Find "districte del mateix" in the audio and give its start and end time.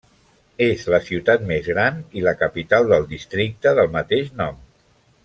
3.15-4.37